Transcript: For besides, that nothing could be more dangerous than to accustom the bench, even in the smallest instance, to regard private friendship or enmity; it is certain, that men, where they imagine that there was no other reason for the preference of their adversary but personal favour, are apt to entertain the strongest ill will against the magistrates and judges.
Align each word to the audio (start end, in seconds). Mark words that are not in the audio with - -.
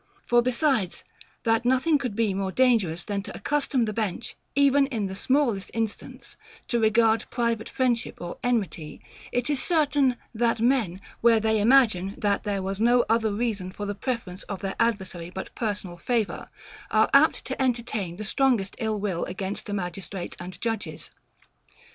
For 0.25 0.41
besides, 0.41 1.03
that 1.43 1.63
nothing 1.63 1.99
could 1.99 2.15
be 2.15 2.33
more 2.33 2.51
dangerous 2.51 3.05
than 3.05 3.21
to 3.21 3.37
accustom 3.37 3.85
the 3.85 3.93
bench, 3.93 4.35
even 4.55 4.87
in 4.87 5.05
the 5.05 5.13
smallest 5.13 5.69
instance, 5.75 6.37
to 6.69 6.79
regard 6.79 7.29
private 7.29 7.69
friendship 7.69 8.19
or 8.19 8.39
enmity; 8.41 8.99
it 9.31 9.47
is 9.47 9.61
certain, 9.61 10.15
that 10.33 10.59
men, 10.59 11.01
where 11.21 11.39
they 11.39 11.59
imagine 11.61 12.15
that 12.17 12.45
there 12.45 12.63
was 12.63 12.81
no 12.81 13.05
other 13.09 13.31
reason 13.31 13.71
for 13.71 13.85
the 13.85 13.93
preference 13.93 14.41
of 14.49 14.61
their 14.61 14.75
adversary 14.79 15.29
but 15.29 15.53
personal 15.53 15.97
favour, 15.97 16.47
are 16.89 17.11
apt 17.13 17.45
to 17.45 17.61
entertain 17.61 18.15
the 18.15 18.25
strongest 18.25 18.75
ill 18.79 18.99
will 18.99 19.23
against 19.25 19.67
the 19.67 19.73
magistrates 19.75 20.35
and 20.39 20.59
judges. 20.61 21.11